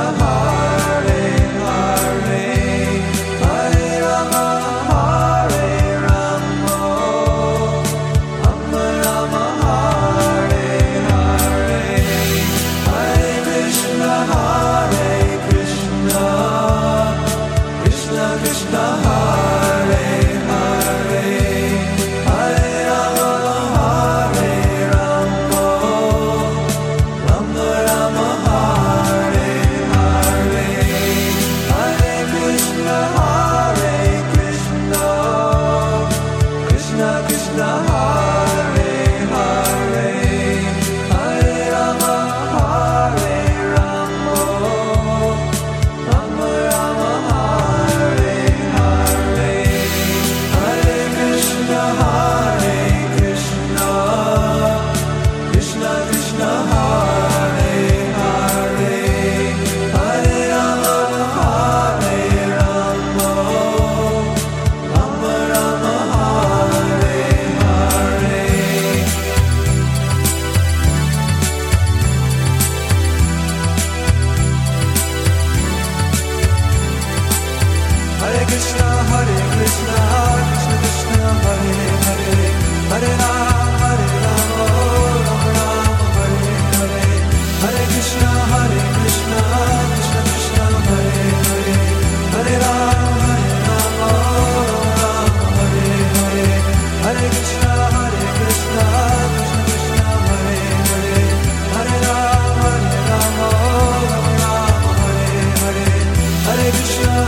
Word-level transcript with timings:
my 0.00 0.12
heart. 0.18 0.29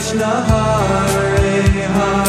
Hare 0.01 1.89
Hare 1.97 2.28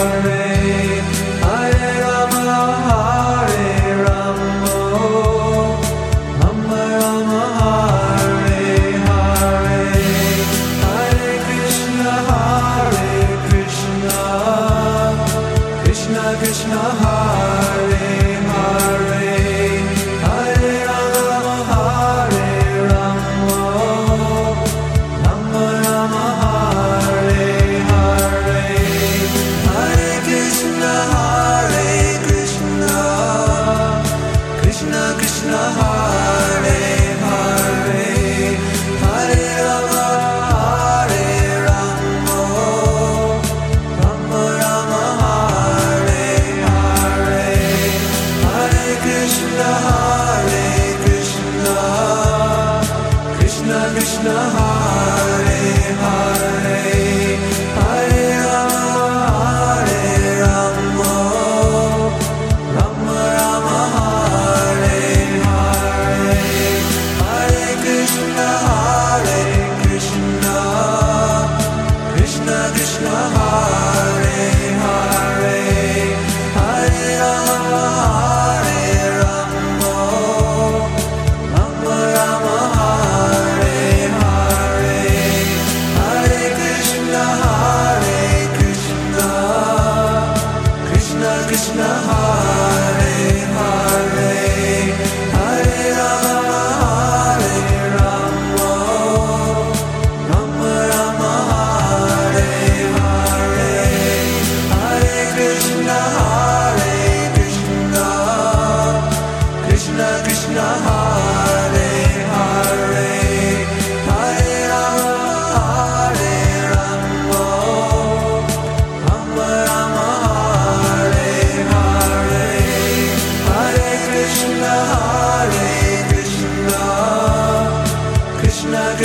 Krishna 72.73 73.09
Hare 73.35 74.68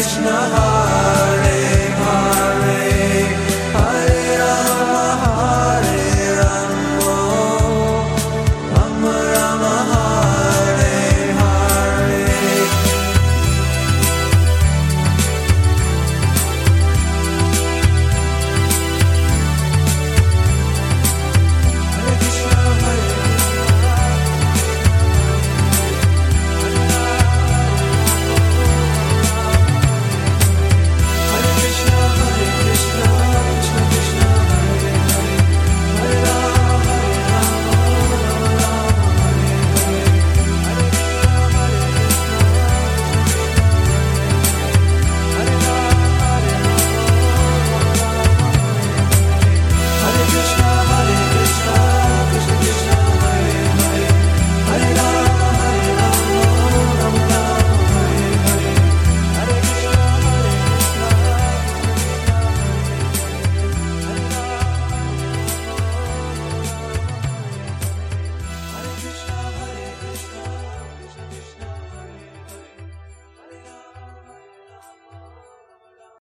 Krishna 0.04 0.63